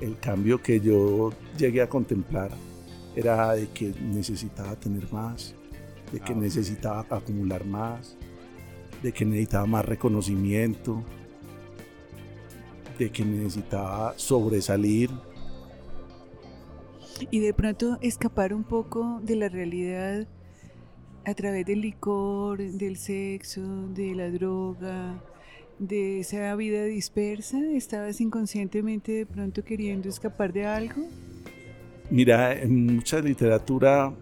[0.00, 2.50] el cambio que yo llegué a contemplar
[3.14, 5.54] era de que necesitaba tener más,
[6.12, 8.16] de que ah, necesitaba acumular más,
[9.02, 11.02] de que necesitaba más reconocimiento,
[12.98, 15.10] de que necesitaba sobresalir,
[17.30, 20.26] y de pronto escapar un poco de la realidad
[21.24, 25.20] a través del licor, del sexo, de la droga,
[25.78, 27.58] de esa vida dispersa?
[27.72, 31.02] ¿Estabas inconscientemente de pronto queriendo escapar de algo?
[32.10, 34.14] Mira, en mucha literatura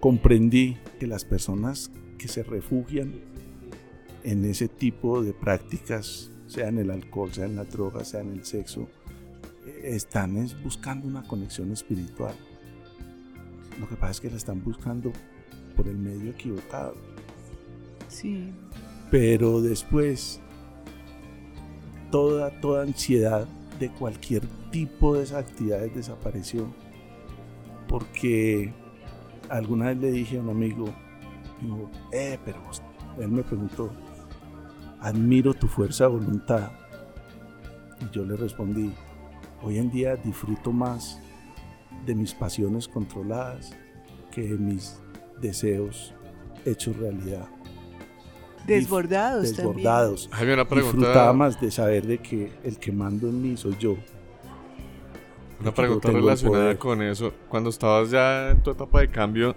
[0.00, 3.14] comprendí que las personas que se refugian
[4.24, 8.32] en ese tipo de prácticas, sea en el alcohol, sea en la droga, sea en
[8.32, 8.88] el sexo,
[9.82, 12.34] están es buscando una conexión espiritual.
[13.78, 15.12] Lo que pasa es que la están buscando
[15.76, 16.94] por el medio equivocado.
[18.08, 18.52] Sí.
[19.10, 20.40] Pero después,
[22.10, 23.46] toda, toda ansiedad
[23.78, 26.66] de cualquier tipo de esas actividades desapareció.
[27.86, 28.72] Porque
[29.48, 30.86] alguna vez le dije a un amigo,
[32.12, 32.60] eh, pero
[33.18, 33.90] él me preguntó,
[35.00, 36.70] admiro tu fuerza de voluntad.
[38.00, 38.92] Y yo le respondí,
[39.62, 41.20] Hoy en día disfruto más
[42.06, 43.76] de mis pasiones controladas
[44.30, 45.00] que de mis
[45.40, 46.14] deseos
[46.64, 47.48] hechos realidad.
[48.66, 49.56] Desbordados.
[49.56, 50.28] Desbordados.
[50.28, 50.96] Una pregunta.
[50.96, 53.96] Disfrutaba más de saber de que el que mando en mí soy yo.
[55.60, 57.32] Una pregunta relacionada con eso.
[57.48, 59.56] Cuando estabas ya en tu etapa de cambio,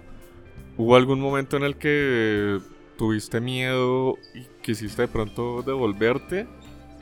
[0.78, 2.60] ¿hubo algún momento en el que
[3.02, 6.46] tuviste miedo y quisiste de pronto devolverte?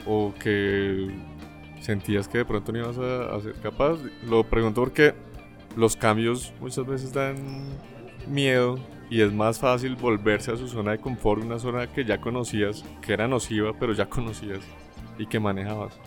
[0.06, 1.10] ¿O que
[1.82, 4.00] sentías que de pronto no ibas a, ser capaz.
[4.26, 5.14] Lo pregunto porque
[5.76, 7.36] los cambios muchas veces dan
[8.30, 12.22] miedo y es más fácil volverse a su zona de confort, una zona que ya
[12.22, 14.62] conocías, que era nociva, pero ya conocías
[15.18, 16.00] y que manejabas.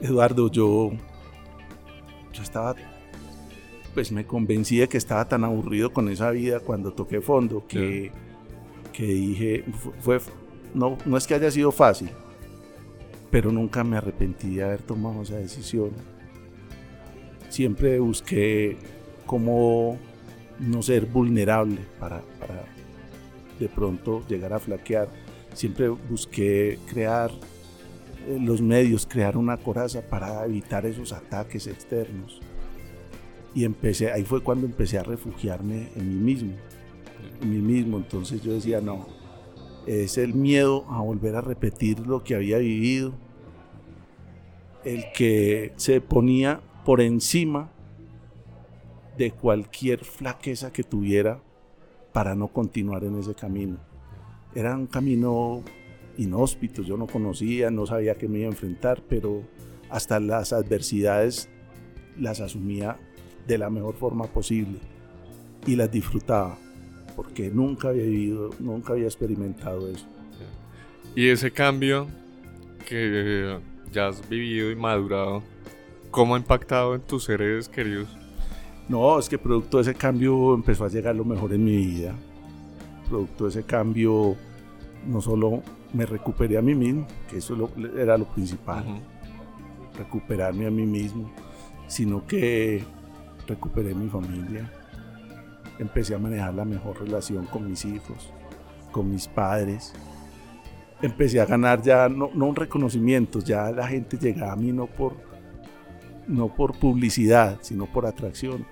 [0.00, 0.90] Eduardo, yo
[2.32, 2.74] yo estaba,
[3.94, 8.10] pues me convencí de que estaba tan aburrido con esa vida cuando toqué fondo que,
[8.94, 9.64] que dije,
[10.00, 10.18] fue,
[10.72, 12.10] no, no es que haya sido fácil,
[13.30, 15.90] pero nunca me arrepentí de haber tomado esa decisión.
[17.48, 18.76] Siempre busqué
[19.26, 19.98] cómo
[20.60, 22.64] no ser vulnerable para, para
[23.58, 25.08] de pronto llegar a flaquear.
[25.52, 27.30] Siempre busqué crear
[28.28, 32.40] eh, los medios, crear una coraza para evitar esos ataques externos.
[33.54, 36.54] Y empecé, ahí fue cuando empecé a refugiarme en mí mismo,
[37.42, 37.98] mí mismo.
[37.98, 39.06] Entonces yo decía, no,
[39.86, 43.12] es el miedo a volver a repetir lo que había vivido,
[44.84, 47.70] el que se ponía por encima
[49.16, 51.40] de cualquier flaqueza que tuviera
[52.12, 53.78] para no continuar en ese camino.
[54.54, 55.62] Era un camino
[56.16, 59.42] inhóspito, yo no conocía, no sabía qué me iba a enfrentar, pero
[59.90, 61.48] hasta las adversidades
[62.18, 62.98] las asumía
[63.46, 64.78] de la mejor forma posible
[65.66, 66.58] y las disfrutaba,
[67.16, 70.06] porque nunca había vivido, nunca había experimentado eso.
[71.14, 72.08] Y ese cambio
[72.88, 73.58] que
[73.92, 75.42] ya has vivido y madurado,
[76.10, 78.08] ¿cómo ha impactado en tus seres queridos?
[78.88, 82.14] No, es que producto de ese cambio empezó a llegar lo mejor en mi vida.
[83.08, 84.36] Producto de ese cambio
[85.06, 88.84] no solo me recuperé a mí mismo, que eso era lo principal,
[89.96, 91.30] recuperarme a mí mismo,
[91.86, 92.82] sino que
[93.46, 94.70] recuperé mi familia.
[95.78, 98.32] Empecé a manejar la mejor relación con mis hijos,
[98.92, 99.92] con mis padres.
[101.02, 104.86] Empecé a ganar ya no, no un reconocimiento, ya la gente llegaba a mí no
[104.86, 105.14] por,
[106.26, 108.64] no por publicidad, sino por atracción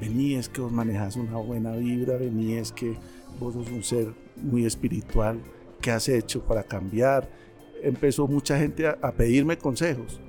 [0.00, 2.96] vení es que vos manejas una buena vibra, vení es que
[3.38, 5.40] vos sos un ser muy espiritual,
[5.80, 7.28] ¿qué has hecho para cambiar?
[7.82, 10.20] Empezó mucha gente a, pedirme consejos.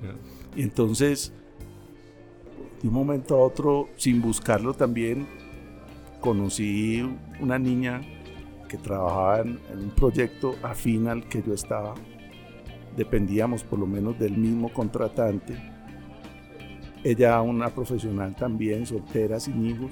[0.56, 1.32] Y entonces,
[2.82, 5.26] de un momento a otro, sin buscarlo también,
[6.22, 7.02] conocí
[7.40, 8.00] una niña
[8.70, 11.92] que trabajaba en, un proyecto afín al que yo estaba.
[12.96, 15.72] Dependíamos por lo menos del mismo contratante
[17.04, 19.90] ella una profesional también, soltera, sin hijos.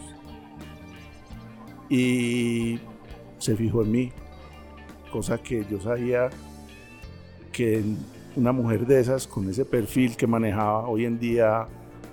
[1.89, 2.79] Y
[3.39, 4.13] se fijó en mí,
[5.11, 6.31] cosa que yo sabía
[7.51, 7.83] que
[8.37, 11.67] una mujer de esas, con ese perfil que manejaba hoy en día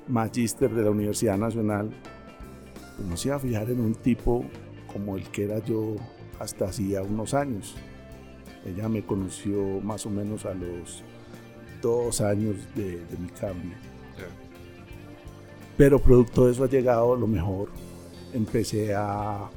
[0.07, 1.91] magíster de la Universidad Nacional,
[3.05, 4.45] no se iba a fijar en un tipo
[4.91, 5.95] como el que era yo
[6.39, 7.75] hasta hacía unos años.
[8.65, 11.03] Ella me conoció más o menos a los
[11.81, 13.75] dos años de, de mi cambio.
[15.77, 17.69] Pero producto de eso ha llegado lo mejor.
[18.33, 19.49] Empecé a,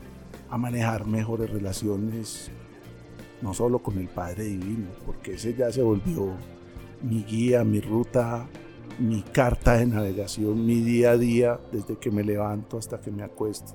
[0.50, 2.50] a manejar mejores relaciones,
[3.40, 6.35] no solo con el Padre Divino, porque ese ya se volvió
[7.03, 8.46] mi guía, mi ruta,
[9.01, 13.23] mi carta de navegación, mi día a día, desde que me levanto hasta que me
[13.23, 13.73] acuesto,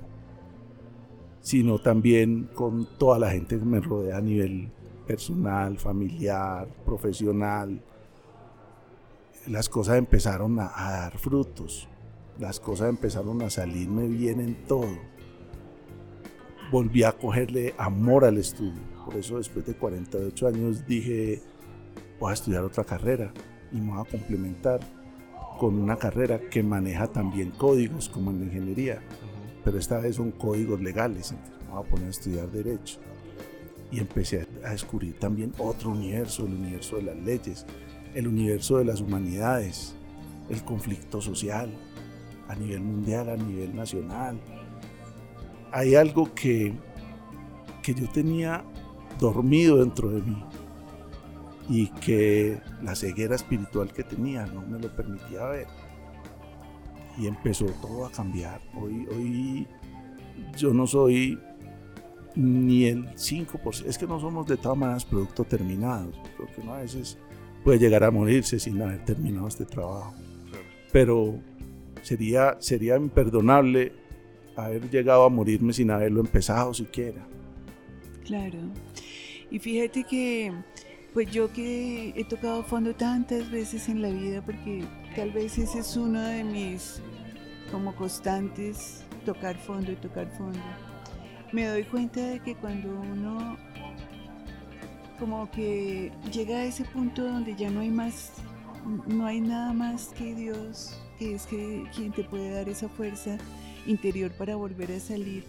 [1.42, 4.72] sino también con toda la gente que me rodea a nivel
[5.08, 7.82] personal, familiar, profesional.
[9.48, 11.88] Las cosas empezaron a, dar frutos
[12.40, 14.98] las cosas empezaron a salirme bien en todo.
[16.70, 18.82] Volví a cogerle amor al estudio.
[19.06, 21.42] Por eso después de 48 años dije,
[22.20, 23.32] voy a estudiar otra carrera
[23.72, 24.82] y me voy a complementar
[25.58, 29.02] con una carrera que maneja también códigos como en la ingeniería,
[29.64, 33.00] pero esta vez son códigos legales, entonces me voy a poner a estudiar derecho.
[33.92, 37.66] Y empecé a descubrir también otro universo, el universo de las leyes,
[38.14, 39.96] el universo de las humanidades,
[40.50, 41.70] el conflicto social,
[42.48, 44.40] a nivel mundial, a nivel nacional.
[45.72, 46.74] Hay algo que,
[47.82, 48.64] que yo tenía
[49.20, 50.44] dormido dentro de mí
[51.70, 55.68] y que la ceguera espiritual que tenía no me lo permitía ver.
[57.18, 58.60] Y empezó todo a cambiar.
[58.76, 59.68] Hoy, hoy
[60.58, 61.40] yo no soy
[62.36, 66.82] ni el 5%, es que no somos de todas maneras producto terminado, porque uno a
[66.82, 67.18] veces
[67.64, 70.14] puede llegar a morirse sin haber terminado este trabajo.
[70.92, 71.40] Pero
[72.02, 73.94] sería, sería imperdonable
[74.56, 77.26] haber llegado a morirme sin haberlo empezado siquiera.
[78.26, 78.60] Claro.
[79.50, 80.52] Y fíjate que,
[81.16, 84.84] pues yo que he tocado fondo tantas veces en la vida, porque
[85.16, 87.02] tal vez ese es uno de mis
[87.72, 90.60] como constantes, tocar fondo y tocar fondo.
[91.54, 93.56] Me doy cuenta de que cuando uno
[95.18, 98.34] como que llega a ese punto donde ya no hay más,
[99.08, 103.38] no hay nada más que Dios que es que quien te puede dar esa fuerza
[103.86, 105.46] interior para volver a salir.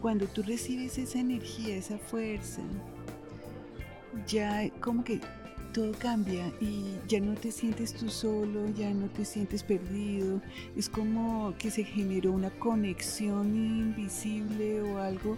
[0.00, 2.62] Cuando tú recibes esa energía, esa fuerza,
[4.26, 5.20] ya como que
[5.72, 10.40] todo cambia y ya no te sientes tú solo, ya no te sientes perdido.
[10.76, 15.36] Es como que se generó una conexión invisible o algo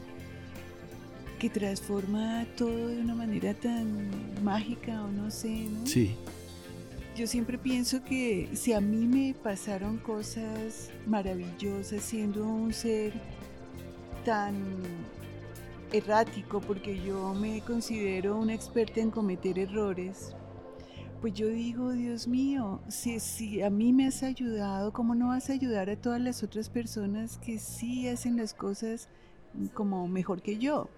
[1.38, 4.10] que transforma todo de una manera tan
[4.42, 5.86] mágica o no sé, ¿no?
[5.86, 6.16] Sí.
[7.16, 13.12] Yo siempre pienso que si a mí me pasaron cosas maravillosas siendo un ser
[14.24, 14.54] tan
[15.96, 20.34] errático, porque yo me considero una experta en cometer errores,
[21.20, 25.48] pues yo digo, Dios mío, si, si a mí me has ayudado, ¿cómo no vas
[25.48, 29.08] a ayudar a todas las otras personas que sí hacen las cosas
[29.72, 30.90] como mejor que yo?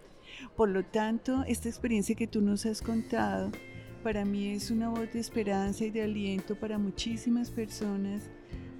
[0.57, 3.53] Por lo tanto, esta experiencia que tú nos has contado,
[4.03, 8.29] para mí es una voz de esperanza y de aliento para muchísimas personas,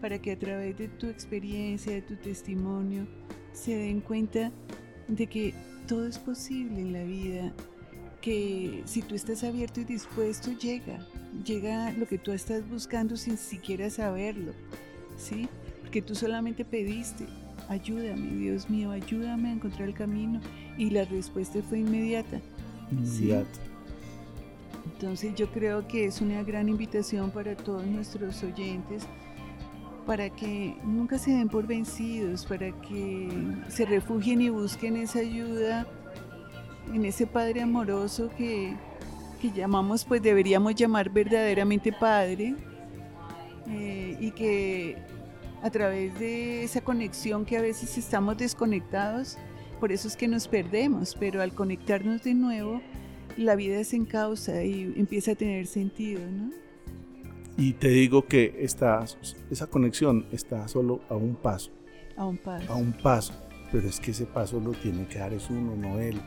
[0.01, 3.07] para que a través de tu experiencia, de tu testimonio,
[3.53, 4.51] se den cuenta
[5.09, 5.55] de que
[5.87, 7.53] todo es posible en la vida,
[8.21, 10.99] que si tú estás abierto y dispuesto, llega,
[11.45, 14.53] llega lo que tú estás buscando sin siquiera saberlo,
[15.17, 15.49] ¿sí?
[15.83, 17.27] Porque tú solamente pediste,
[17.69, 20.41] ayúdame, Dios mío, ayúdame a encontrar el camino,
[20.77, 22.41] y la respuesta fue inmediata.
[22.91, 23.61] Inmediata.
[24.85, 29.05] Entonces yo creo que es una gran invitación para todos nuestros oyentes
[30.07, 33.29] para que nunca se den por vencidos, para que
[33.69, 35.87] se refugien y busquen esa ayuda
[36.95, 38.75] en ese Padre amoroso que,
[39.41, 42.55] que llamamos, pues deberíamos llamar verdaderamente Padre,
[43.69, 44.97] eh, y que
[45.63, 49.37] a través de esa conexión que a veces estamos desconectados,
[49.81, 52.81] por eso es que nos perdemos, pero al conectarnos de nuevo,
[53.37, 56.66] la vida se encausa y empieza a tener sentido, ¿no?
[57.57, 59.05] Y te digo que esta,
[59.51, 61.71] esa conexión está solo a un paso.
[62.17, 62.73] A un paso.
[62.73, 63.35] A un paso.
[63.73, 66.21] Pero es que ese paso lo tiene que dar es uno, no él.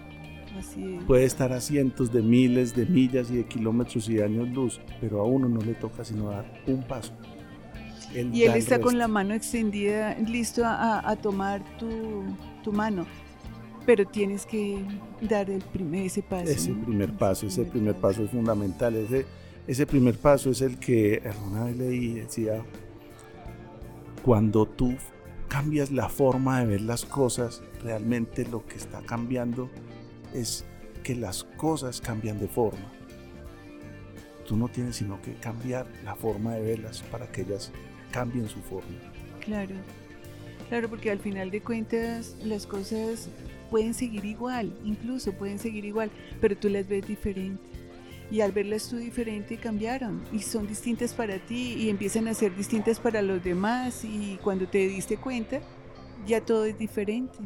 [0.58, 1.04] Así es.
[1.04, 4.82] Puede estar a cientos de miles de millas y de kilómetros y de años luz,
[5.00, 7.14] pero a uno no le toca sino dar un paso.
[8.14, 12.24] y él está con la mano extendida, listo a, a tomar tu,
[12.64, 13.06] tu mano
[13.90, 14.86] pero tienes que
[15.20, 16.52] dar el primer, ese paso.
[16.52, 18.96] Ese primer paso, ese primer paso es fundamental.
[18.96, 19.26] Ese,
[19.70, 22.64] ese primer paso es el que alguna vez leí, decía,
[24.26, 24.96] cuando tú
[25.48, 29.70] cambias la forma de ver las cosas, realmente lo que está cambiando
[30.34, 30.66] es
[31.04, 32.92] que las cosas cambian de forma.
[34.48, 37.72] Tú no tienes sino que cambiar la forma de verlas para que ellas
[38.10, 38.98] cambien su forma.
[39.40, 39.76] Claro,
[40.68, 43.30] claro, porque al final de cuentas las cosas
[43.70, 46.10] pueden seguir igual, incluso pueden seguir igual,
[46.42, 47.62] pero tú las ves diferente.
[48.32, 52.56] Y al verlas tú diferente cambiaron y son distintas para ti y empiezan a ser
[52.56, 55.62] distintas para los demás y cuando te diste cuenta
[56.28, 57.38] ya todo es diferente.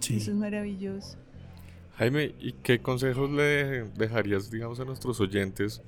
[0.00, 0.16] Sí.
[0.16, 1.16] Eso es maravilloso.
[1.96, 5.82] Jaime, ¿y qué consejos le dejarías, digamos, a nuestros oyentes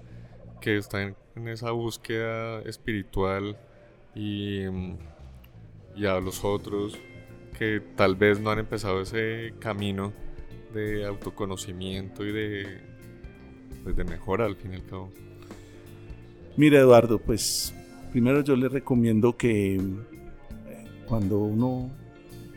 [0.60, 3.58] que están en esa búsqueda espiritual
[4.14, 4.62] y,
[5.96, 6.96] y a los otros
[7.58, 10.12] que tal vez no han empezado ese camino
[10.72, 12.93] de autoconocimiento y de,
[13.84, 15.12] pues de mejora al fin y al cabo?
[16.56, 17.74] Mira Eduardo, pues
[18.10, 19.80] primero yo le recomiendo que eh,
[21.06, 21.90] cuando uno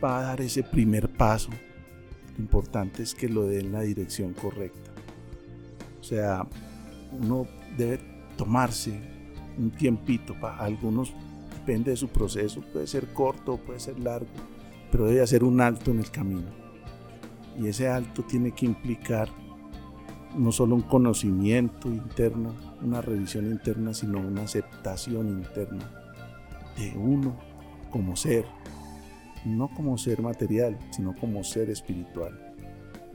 [0.02, 1.50] va a dar ese primer paso,
[2.36, 4.90] lo importante es que lo dé en la dirección correcta.
[6.00, 6.46] O sea,
[7.12, 8.00] uno debe
[8.36, 8.98] tomarse
[9.58, 11.12] un tiempito, para algunos
[11.52, 14.28] depende de su proceso, puede ser corto, puede ser largo,
[14.90, 16.48] pero debe hacer un alto en el camino.
[17.60, 19.28] Y ese alto tiene que implicar
[20.36, 25.90] no solo un conocimiento interno, una revisión interna, sino una aceptación interna
[26.76, 27.36] de uno
[27.90, 28.44] como ser,
[29.44, 32.54] no como ser material, sino como ser espiritual.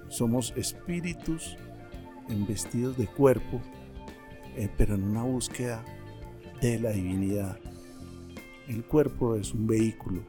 [0.09, 1.57] Somos espíritus
[2.47, 3.61] vestidos de cuerpo,
[4.55, 5.83] eh, pero en una búsqueda
[6.61, 7.59] de la divinidad.
[8.67, 10.21] El cuerpo es un vehículo,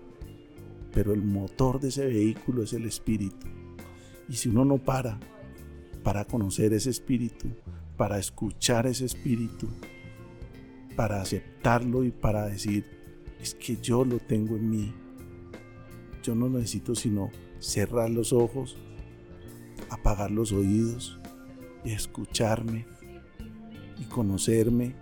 [0.93, 3.47] pero el motor de ese vehículo es el espíritu.
[4.29, 5.19] Y si uno no para
[6.05, 7.49] para conocer ese espíritu,
[7.97, 9.69] para escuchar ese espíritu,
[10.95, 12.85] para aceptarlo y para decir,
[13.41, 14.95] es que yo lo tengo en mí.
[16.23, 18.77] Yo no necesito sino cerrar los ojos,
[19.91, 21.19] apagar los oídos
[21.85, 22.87] y escucharme
[23.99, 24.95] y conocerme.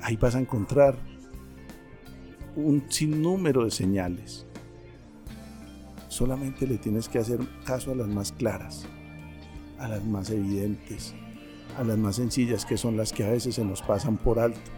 [0.00, 0.96] Ahí vas a encontrar
[2.56, 4.46] un sinnúmero de señales.
[6.08, 8.86] Solamente le tienes que hacer caso a las más claras,
[9.78, 11.14] a las más evidentes,
[11.78, 14.70] a las más sencillas, que son las que a veces se nos pasan por alto,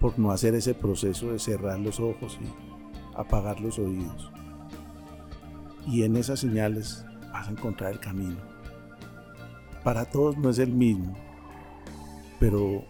[0.00, 4.30] por no hacer ese proceso de cerrar los ojos y apagar los oídos.
[5.86, 8.38] Y en esas señales vas a encontrar el camino.
[9.82, 11.14] Para todos no es el mismo,
[12.38, 12.84] pero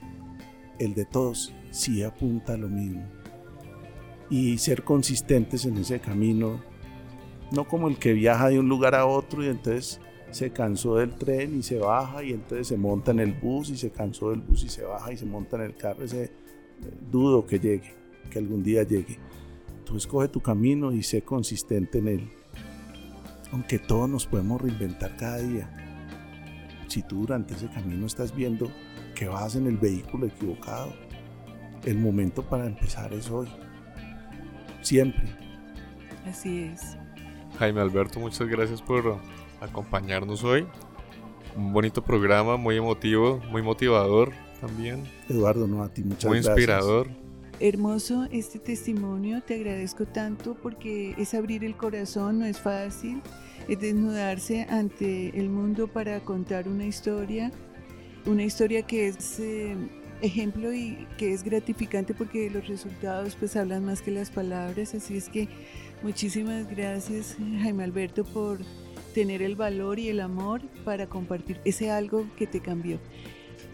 [0.79, 3.05] el de todos sí apunta a lo mismo.
[4.29, 6.61] Y ser consistentes en ese camino,
[7.53, 10.01] no como el que viaja de un lugar a otro y entonces
[10.31, 13.77] se cansó del tren y se baja y entonces se monta en el bus y
[13.77, 16.05] se cansó del bus y se baja y se monta en el carro.
[16.05, 16.31] Ese eh,
[17.11, 17.95] dudo que llegue,
[18.31, 19.19] que algún día llegue.
[19.85, 22.31] Tú escoge tu camino y sé consistente en él.
[23.53, 25.69] Aunque todos nos podemos reinventar cada día.
[26.87, 28.71] Si tú durante ese camino estás viendo
[29.17, 30.93] que vas en el vehículo equivocado,
[31.85, 33.49] el momento para empezar es hoy.
[34.83, 35.25] Siempre.
[36.25, 36.97] Así es.
[37.59, 39.19] Jaime Alberto, muchas gracias por
[39.61, 40.67] acompañarnos hoy.
[41.57, 45.05] Un bonito programa, muy emotivo, muy motivador también.
[45.29, 46.55] Eduardo, no a ti, muchas muy gracias.
[46.55, 47.09] Muy inspirador.
[47.59, 53.21] Hermoso este testimonio, te agradezco tanto porque es abrir el corazón, no es fácil,
[53.69, 57.53] es desnudarse ante el mundo para contar una historia,
[58.25, 59.77] una historia que es eh,
[60.23, 65.19] ejemplo y que es gratificante porque los resultados pues hablan más que las palabras, así
[65.19, 65.47] es que
[66.03, 68.61] muchísimas gracias Jaime Alberto por
[69.13, 72.99] tener el valor y el amor para compartir ese algo que te cambió.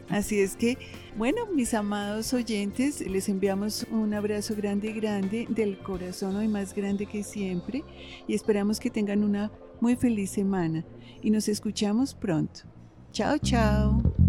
[0.08, 0.78] Así es que,
[1.16, 7.06] bueno, mis amados oyentes, les enviamos un abrazo grande, grande del corazón hoy más grande
[7.06, 7.82] que siempre
[8.28, 10.84] y esperamos que tengan una muy feliz semana
[11.22, 12.60] y nos escuchamos pronto.
[13.12, 14.25] Chao, chao.